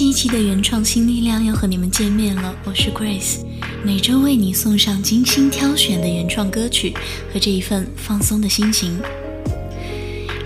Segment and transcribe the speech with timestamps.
[0.00, 3.44] 新一期的原创新力量要和你们见面了，我是 Grace，
[3.84, 6.94] 每周为你送上精心挑选的原创歌曲
[7.30, 8.98] 和这一份放松的心情。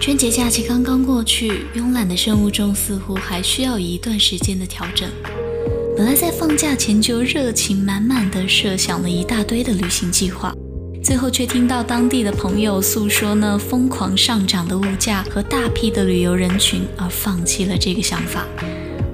[0.01, 5.09] 春节假期刚刚过去，慵懒的生物钟似乎还需要一段时间的调整。
[5.97, 10.53] 本来在放假前就热情满满的设想了一大堆的旅行计划，
[11.01, 18.45] 最后却听到当地的朋友诉说那疯狂上涨的物价和大批的旅游人群，而放弃了这个想法。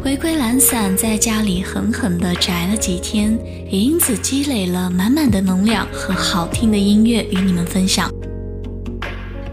[0.02, 3.38] 回归懒散，在家里狠狠地宅了几天，
[3.70, 8.10] 也因此积累了满满的能量和好听的音乐与你们分享。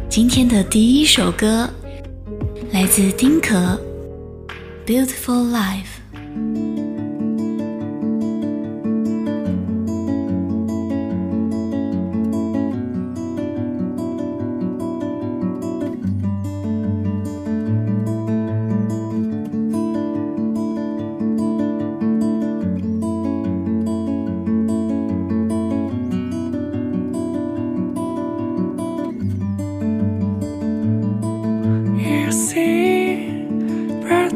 [0.10, 1.70] 今天的第一首歌
[2.72, 3.78] 来自丁可，
[4.88, 6.64] 《Beautiful Life》。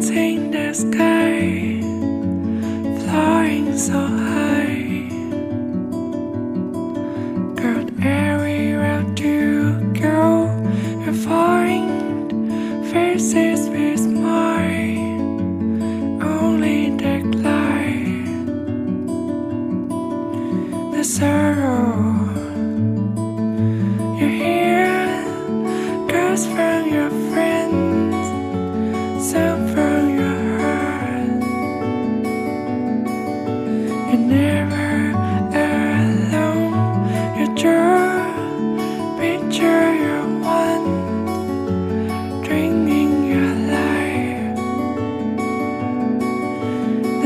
[0.01, 1.79] clouds in the sky,
[3.05, 4.20] flying so high.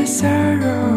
[0.06, 0.95] 这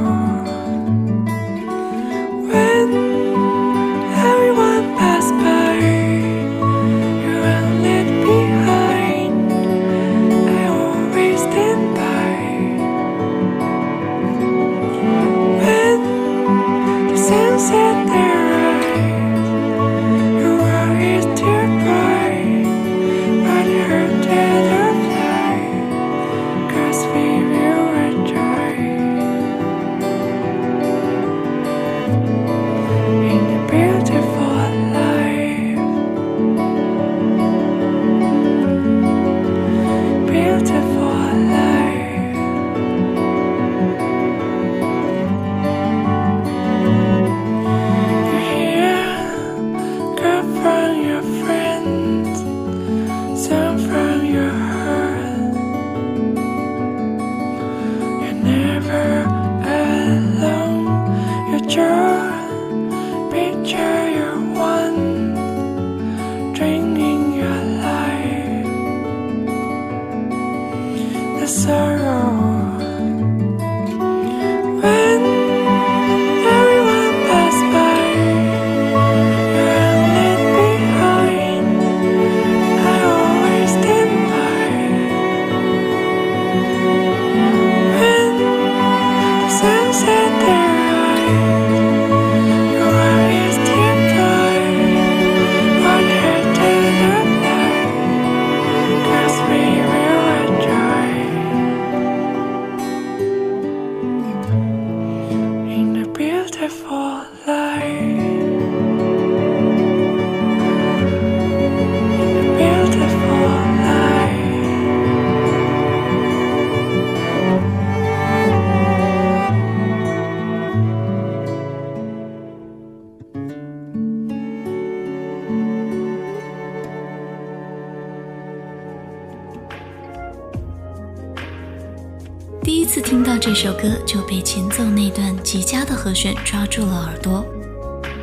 [133.61, 137.45] 首歌就被前奏那段极佳的和弦抓住了耳朵。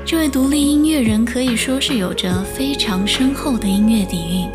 [0.03, 4.49] 这位独立音乐人可以说是有着非常深厚的音乐底蕴。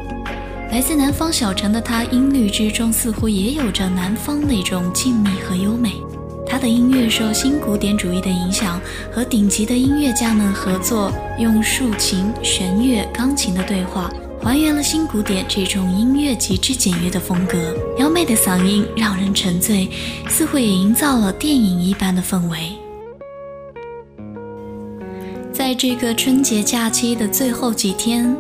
[0.72, 6.02] 来自南方小城的他，音律之中似乎也有着南方那种静谧和优美。
[6.48, 8.82] 他的音乐受新古典主义的影响，
[9.12, 14.12] 和顶级的音乐家们合作，用竖琴、弦乐、钢琴的对话，
[14.44, 17.58] 还原了新古典这种音乐极致简约的风格。
[17.98, 19.88] 妖媚的嗓音让人沉醉，
[20.28, 22.58] 似乎也营造了电影一般的氛围。
[25.54, 28.36] 在这个春节假期的最后几天，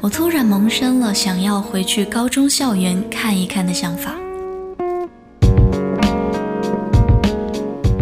[0.00, 4.14] 我突然萌生了想要回去高中校园看一看的想法。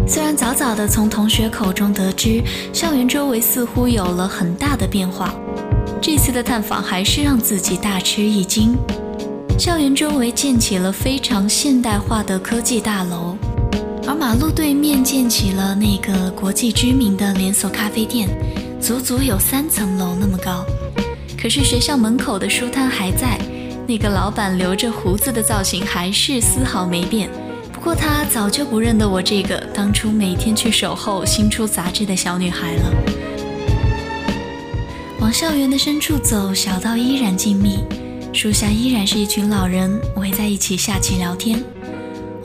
[0.06, 2.42] 虽然早早的从同学口中得知，
[2.72, 5.34] 校园周围似乎有了很大的变化，
[6.00, 8.76] 这次的探访还是让自己大吃一惊。
[9.58, 13.36] 校园周围建起了非常现代化的科技大楼，
[14.06, 18.28] 而马路对面建起了那个国际知名的连锁咖啡店，
[18.80, 20.64] 足足有三层楼那么高。
[21.40, 23.38] 可是学校门口的书摊还在，
[23.86, 27.28] 那个老板留着胡子的造型还是丝毫没变。
[27.72, 32.92] 不过他早就不认得我这个当初每天去守候新出杂志的小女孩了。
[35.20, 37.80] 往校园的深处走，小道依然静谧，
[38.32, 41.62] 树下依然是一群老人围在一起下棋聊天。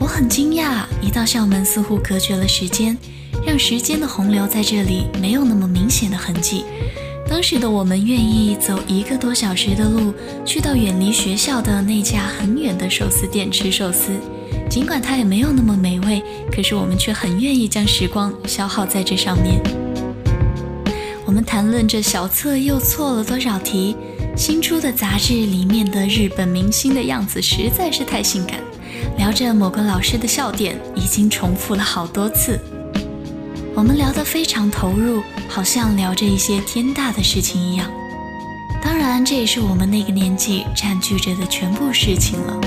[0.00, 2.98] 我很惊讶，一道校门似乎隔绝了时间，
[3.46, 6.64] 让时间的洪流在这里没有那么明显的痕迹。
[7.28, 10.12] 当时的我们愿意走一个多小时的路，
[10.44, 14.10] 去到远离学校的那家很远的寿司店吃寿司。
[14.68, 19.83] 尽管它也没有那么美味，可是我们却很愿意将时光消耗在这上面。
[21.34, 23.96] 我们谈论着小测又错了多少题，
[24.36, 28.60] 新出的杂志里面的日本明星的样子实在是太性感。
[29.18, 32.56] 聊着某个老师的笑点，已经重复了好多次。
[33.74, 37.90] 我们聊得非常投入，好像聊着一些天大的事情一样。
[38.80, 42.60] 当然，这也是我们那个年纪占据着的全部事情了。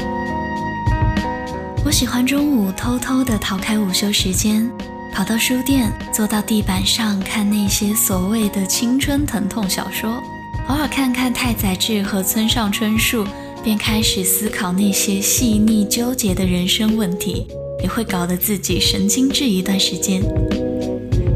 [1.85, 4.69] 我喜欢中午偷偷地逃开午休时间，
[5.17, 10.21] 跑到书店，坐到地板上看那些所谓的青春疼痛小说，
[10.67, 13.25] 偶尔看看太宰治和村上春树，
[13.63, 17.47] 便开始思考那些细腻纠结的人生问题，
[17.81, 20.21] 也会搞得自己神经质一段时间。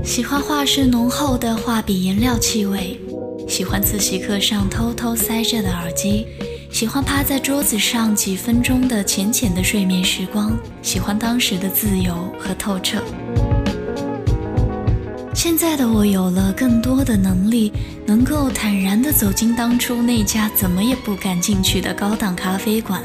[0.05, 2.99] 喜欢画室浓厚的画笔颜料气味，
[3.49, 6.27] 喜欢自习课上偷偷塞着的耳机。
[6.69, 13.03] 喜欢趴在桌子上几分钟的浅浅的睡眠时光，喜欢当时的自由和透彻。
[15.33, 17.71] 现在的我有了更多的能力，
[18.05, 23.01] 能够坦然地走进当初那家怎么也不敢进去的高档咖啡馆，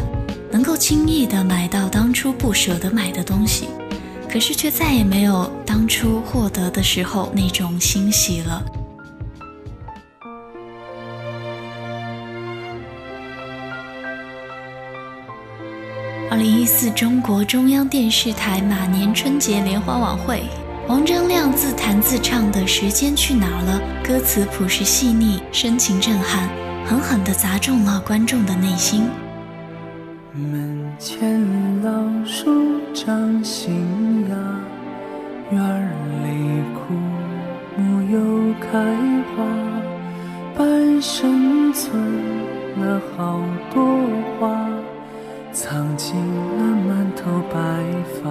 [0.51, 3.69] 能够轻易地买到当初不舍得买的东西，
[4.29, 8.63] 可是却再也没有当初获得的时候那种欣喜了。
[16.29, 20.43] 二零一四中国中央电视台马年春节联欢晚会，
[20.89, 26.49] 王铮亮自弹自唱的《时间去哪儿了》，歌词朴实细腻，深情震撼，
[26.85, 29.09] 狠狠地砸中了观众的内心。
[30.33, 31.43] 门前
[31.83, 31.91] 老
[32.25, 34.37] 树长新芽，
[35.51, 35.89] 院
[36.23, 36.95] 里枯
[37.77, 38.79] 木又开
[39.35, 39.45] 花，
[40.57, 42.01] 半生存
[42.79, 43.41] 了好
[43.75, 43.85] 多
[44.39, 44.57] 花。
[45.53, 47.59] 藏进了满头白
[48.23, 48.31] 发，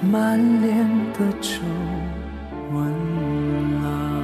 [0.00, 1.60] 满脸的皱
[2.72, 4.18] 纹了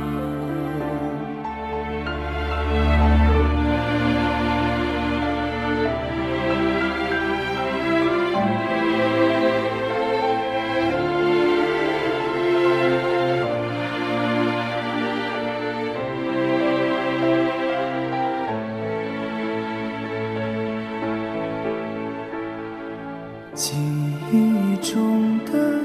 [23.54, 23.72] 记
[24.32, 25.63] 忆中的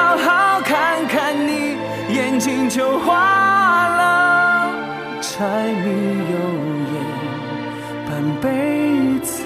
[0.00, 1.76] 好好看看你，
[2.08, 4.72] 眼睛就花了，
[5.20, 5.90] 柴米
[6.32, 6.38] 油
[6.94, 6.94] 盐
[8.08, 8.48] 半辈
[9.22, 9.44] 子，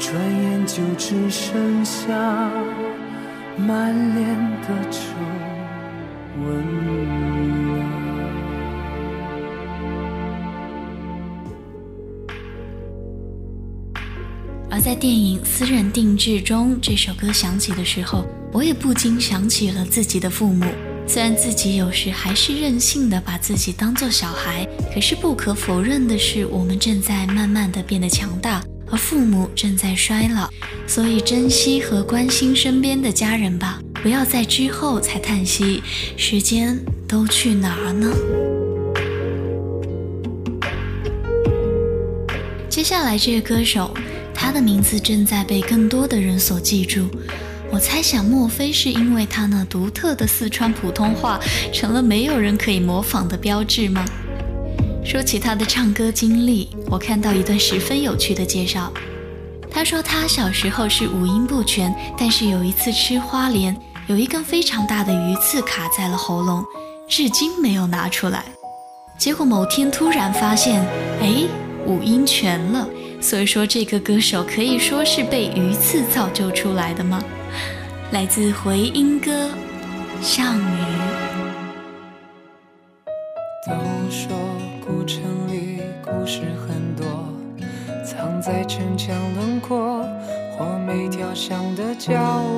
[0.00, 2.12] 转眼就只剩下
[3.56, 4.98] 满脸的皱
[6.44, 6.48] 纹。
[14.70, 20.66] 而在电影《私人定制》中，这首歌响起的时候，我也不禁想起了自己的父母。
[21.06, 30.48] 虽然自己有时还是任性的把自己当做小孩，可是不可否认的是，我们正在慢慢的变得强大，而父母正在衰老。
[30.86, 35.82] 所以珍惜和关心身边的家人吧，不要在之后才叹息，
[36.16, 38.12] 时间都去哪儿呢？
[42.68, 43.94] 接下来这个歌手，
[44.34, 47.08] 他的名字正在被更多的人所记住。
[47.78, 51.38] 我猜想，莫非是因为他那独特的四川普通话
[51.72, 54.04] 成了没有人可以模仿的标志吗？
[55.04, 58.92] 说起他的唱歌经历，我看到一段十分有趣的介绍。
[59.70, 63.76] 他说他小时候是五音不全，但是有一次吃花莲，
[64.08, 66.64] 有一根非常大的鱼刺卡在了喉咙，
[67.08, 68.44] 至今没有拿出来。
[69.16, 70.84] 结果某天突然发现，
[71.20, 71.44] 哎，
[71.86, 72.88] 五音全了。
[73.20, 77.22] 所以说，这个歌手可以说是被鱼刺造就出来的吗？
[78.10, 79.30] 来自回音哥
[80.22, 80.62] 《项羽》。
[83.66, 83.74] 都
[84.10, 84.34] 说
[84.80, 85.20] 古城
[85.52, 87.06] 里故事很多，
[88.02, 90.02] 藏在城墙轮廓
[90.56, 92.14] 或每条巷的角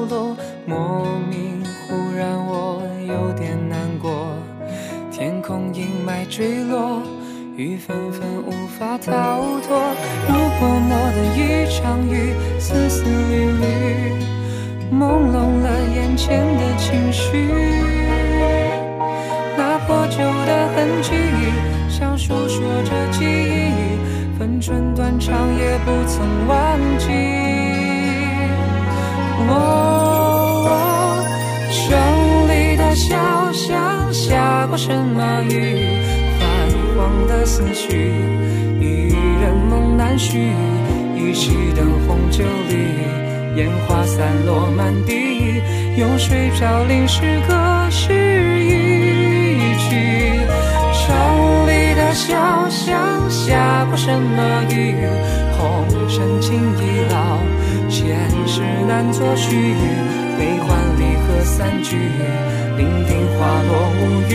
[0.09, 0.37] 落。
[0.67, 4.33] 莫名忽然我有点难过，
[5.11, 7.03] 天空阴霾坠落，
[7.57, 9.83] 雨纷纷无法逃脱。
[10.29, 14.15] 如泼墨的一场雨，丝丝缕缕，
[14.93, 17.49] 朦胧了眼前的情绪。
[19.57, 21.13] 那破旧的痕迹，
[21.89, 23.73] 像诉说着记忆，
[24.39, 27.07] 分寸断肠也不曾忘记。
[29.49, 31.23] 哦，
[31.71, 31.79] 城
[32.49, 33.17] 里的小
[33.53, 35.87] 巷下过什么雨？
[36.39, 36.43] 泛
[36.97, 38.13] 黄的思绪，
[38.81, 40.53] 一人梦难续。
[41.17, 42.75] 一熄灯红酒里，
[43.57, 45.63] 烟花散落满地，
[45.97, 47.55] 用水飘零诗歌
[47.91, 50.41] 是一曲。
[50.93, 54.95] 城里的小巷下过什么雨？
[55.57, 57.39] 红尘情已老，
[57.89, 59.75] 前世难作序。
[60.39, 61.97] 悲欢离合散聚，
[62.79, 64.35] 伶仃花落无语。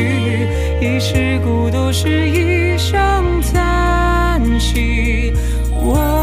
[0.81, 5.33] 一世孤独是一声叹息。
[5.71, 6.14] 我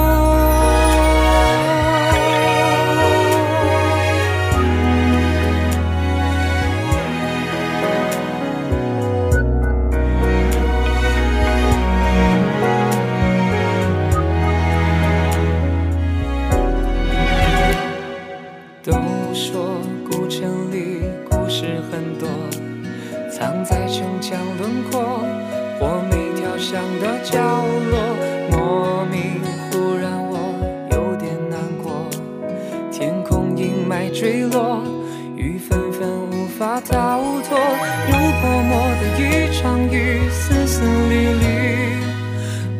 [36.88, 37.58] 逃脱，
[38.06, 38.70] 如泼墨
[39.00, 39.20] 的一
[39.52, 39.60] 场
[39.90, 41.44] 雨，丝丝缕缕，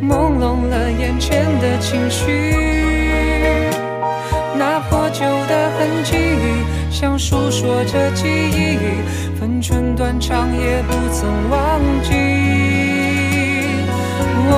[0.02, 2.56] 朦胧了眼前的情绪。
[4.58, 6.16] 那破旧的痕迹，
[6.90, 8.78] 像诉说着记忆，
[9.38, 12.10] 分寸断肠也不曾忘记。
[14.48, 14.54] 我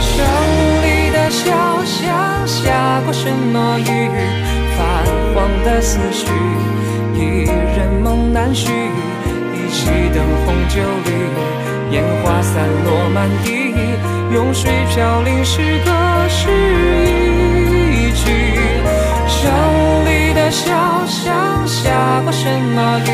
[0.00, 0.12] 城
[0.82, 1.44] 里的小
[1.84, 4.10] 巷下过什么雨？
[4.76, 4.80] 泛
[5.34, 6.26] 黄的思绪，
[7.26, 7.44] 一
[7.76, 8.70] 人梦难续。
[9.52, 11.10] 一起灯红酒绿，
[11.90, 13.74] 烟花散落满地，
[14.32, 15.90] 用水飘零诗歌
[16.28, 16.48] 是
[17.92, 18.24] 一句。
[19.28, 19.50] 城
[20.06, 20.70] 里的小
[21.06, 23.08] 巷下过什么雨？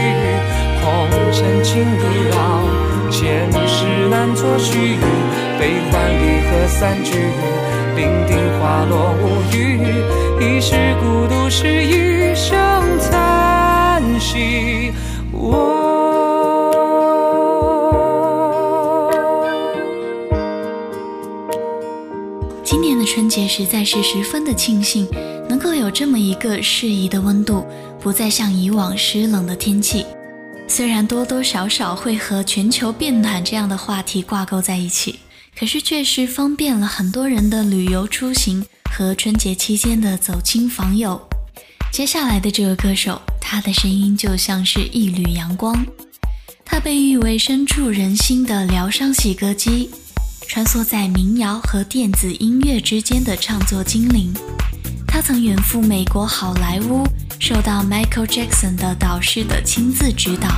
[0.83, 2.39] 红尘情已老，
[3.11, 4.99] 前世难作续。
[5.59, 7.15] 悲欢离合散聚，
[7.97, 9.59] 伶仃花落无语。
[10.41, 12.59] 一世孤独是一声
[14.23, 14.95] 叹息。
[22.65, 25.09] 今年的春节实在是十分的庆幸，
[25.49, 27.67] 能够有这么一个适宜的温度，
[28.01, 30.07] 不再像以往湿冷的天气。
[30.69, 35.19] 虽然多多少少会和全球变暖这样的话题挂钩在一起，
[35.59, 41.21] 可是确实方便了很多人的旅游出行和春节期间的走亲访友。
[41.93, 45.85] 接下来的这个歌手，他的声音就像是一缕阳光，
[46.65, 49.91] 他被誉为深处人心的疗伤洗歌机。
[50.49, 54.33] 穿梭在民谣和电子音乐之间的唱作精灵，
[55.07, 57.07] 他曾远赴美国好莱坞，
[57.39, 60.49] 受到 Michael Jackson 的导师的亲自指导。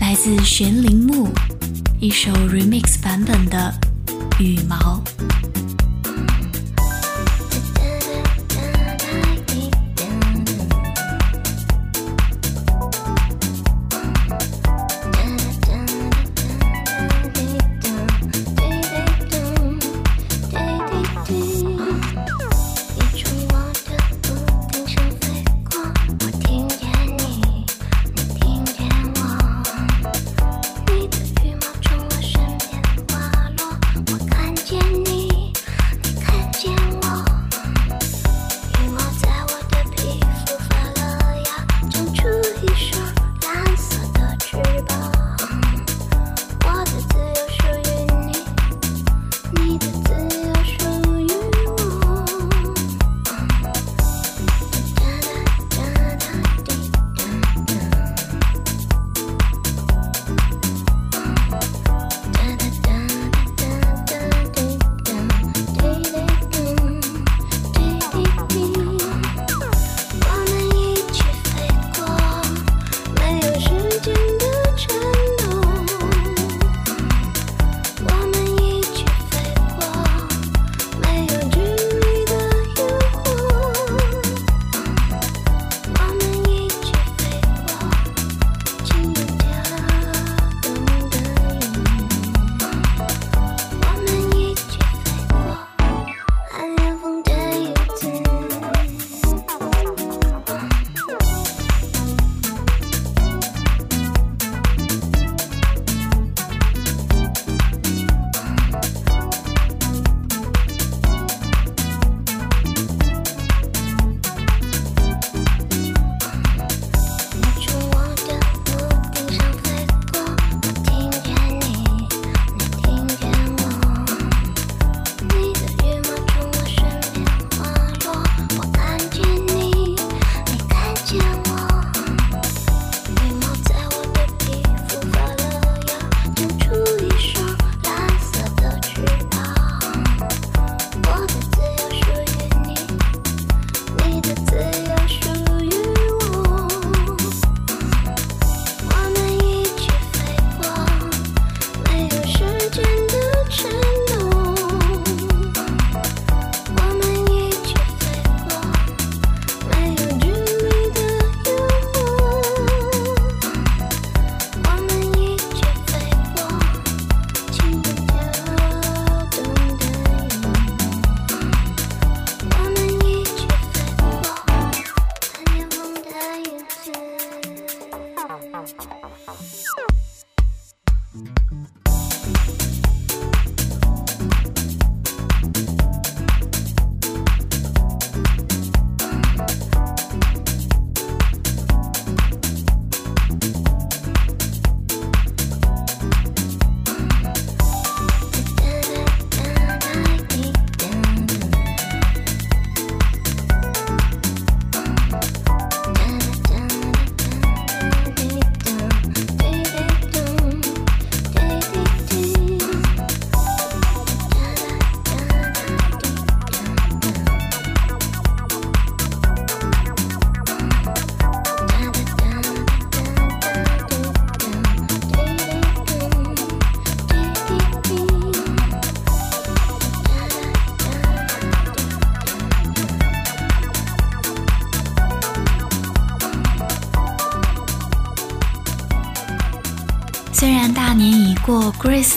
[0.00, 1.28] 来自玄铃木，
[2.00, 3.74] 一首 remix 版本的
[4.42, 5.02] 《羽毛》。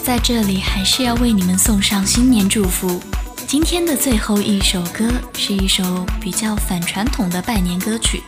[0.08, 2.98] 在这里还是要为你们送上新年祝福。
[3.46, 8.24] 今天的最后一首歌是一首比较反传统的拜年歌曲，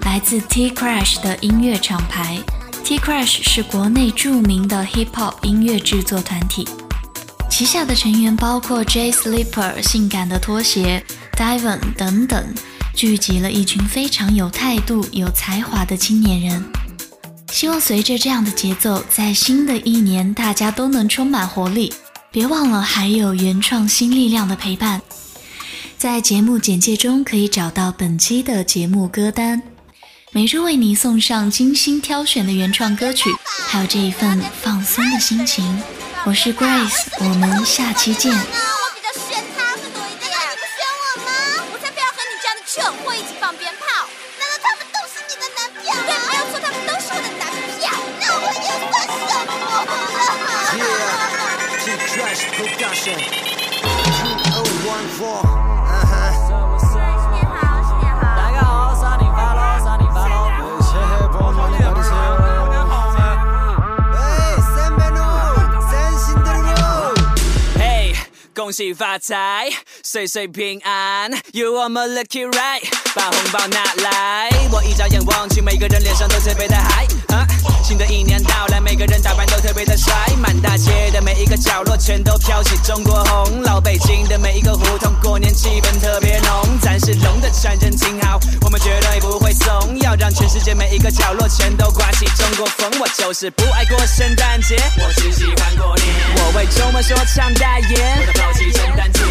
[0.00, 2.36] 来自 T Crash 的音乐厂牌。
[2.82, 6.66] T Crash 是国内著名的 Hip Hop 音乐制作团体，
[7.48, 11.04] 旗下的成员包括 J Sleeper、性感的拖鞋、
[11.36, 12.52] Diven 等等，
[12.96, 16.64] 聚集了一群非常有态度、有才华的青年人。
[17.56, 21.90] 希望随着这样的节奏，在新的一年大家都能充满活力。
[22.30, 25.00] 别忘了还有原创新力量的陪伴，
[25.96, 29.62] 在节目简介中可以找到本期的节目歌单，
[30.32, 33.30] 每周为你送上精心挑选的原创歌曲，
[33.66, 35.82] 还有这一份放松的心情。
[36.26, 38.38] 我是 Grace，我们下期见。
[55.16, 55.56] 2014.
[68.54, 69.70] 恭喜发财，
[70.02, 72.82] 岁岁平安，You are my lucky right，
[73.14, 77.06] 把红包拿来，我一眨眼望去，每个人脸上都特别的嗨。
[77.86, 92.90] 新的一年到来，每个人打扮都特别的帅，满大街的每一个角落全都飘起中国红，老北京的每一个胡同过年气氛特别浓，咱是龙的传人挺好，我们绝对不会怂，要让全世界每一个角落全都刮起中国风。
[92.98, 98.18] 我就是不爱过圣诞节，我只喜欢过年，我为周末说唱代言。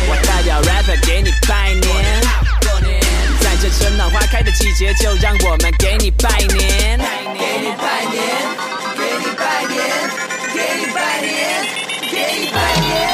[0.08, 2.22] 我代表 rapper 给你拜年，
[3.66, 7.00] 这春暖花开的季节，就让我们给你拜年，
[7.34, 8.22] 给你拜年，
[8.96, 9.82] 给你拜年，
[10.54, 11.66] 给你拜年，
[12.12, 13.10] 给你拜年。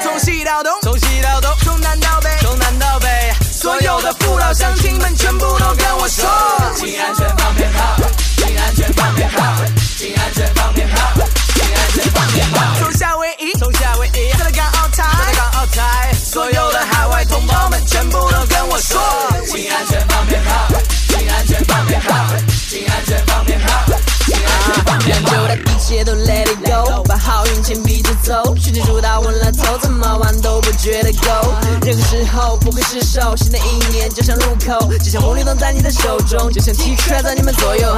[0.00, 6.24] 从西到东，从西到东，从南到北，从南到北，所有的父老乡亲们全部都跟我说，
[6.76, 7.96] 请安全放鞭炮，
[8.36, 9.42] 请安全放鞭炮，
[9.98, 12.62] 请安全放鞭炮，请安全放鞭炮。
[12.78, 13.28] 从夏威
[19.74, 20.68] 安全放鞭炮，
[21.08, 22.14] 请安全放鞭炮，
[22.70, 23.68] 请安全放鞭炮，
[24.24, 25.30] 请安全放鞭炮。
[25.30, 31.52] 就让一切都 let it go，把好运牵逼着走，世界主打昏了头，怎么玩都不觉得够。
[31.82, 37.96] 任何时候不会失手，新的一年就像路口，就像红绿灯在你的手中，就像 T 恤在你们左右。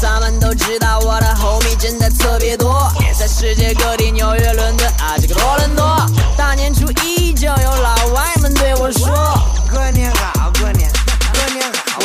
[0.00, 7.78] 咱们都知道我的 homie 真的特别多，在世界各地，纽约、伦敦啊，这个多伦多，大年初一就有。
[7.82, 9.08] 老外们对我说：“，
[9.70, 10.32] 过年好。”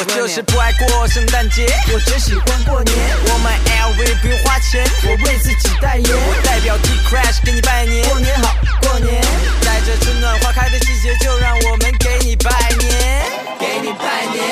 [0.05, 2.95] 就是不爱过圣诞节，我只喜欢过年。
[3.27, 6.05] 我买 LV 不用花钱，我为自己代言。
[6.05, 9.21] 我代表 T Crash 给你拜年，过年好，过年。
[9.61, 13.25] 在这春暖花开的季节，就让我们给你拜年，
[13.59, 14.43] 给你拜年，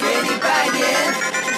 [0.00, 0.84] 给你拜年，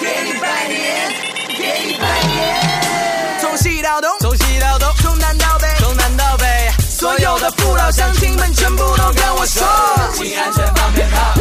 [0.01, 1.11] 给你拜年，
[1.57, 3.39] 给你拜年。
[3.39, 6.45] 从西到东，从西到东，从南到北，从南到北。
[6.89, 9.65] 所有的父老乡亲们，全部都跟我说，
[10.13, 11.38] 请安全放鞭炮，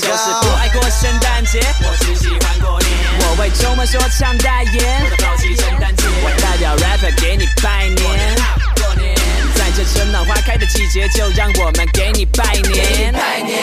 [0.00, 2.90] 就是不爱过圣诞节，我只喜欢过年。
[3.20, 8.34] 我为周末说唱代言，我抛弃圣诞节，我代表 rapper 给你拜年。
[8.76, 9.14] 过年，
[9.54, 13.62] 在这春暖花开的季节，就让我们给你拜年，拜年，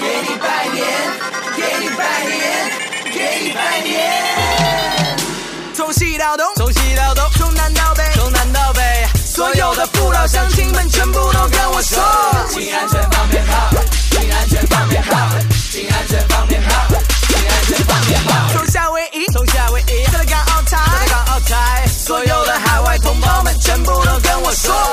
[0.00, 0.84] 给你拜年，
[1.56, 2.70] 给你拜年，
[3.14, 5.16] 给你拜年。
[5.74, 8.82] 从西到东，从西到东，从南到北，从南到北，
[9.24, 12.02] 所有的父老乡亲们全部都跟我说，
[12.50, 14.01] 请安全放鞭炮。
[24.62, 24.91] show.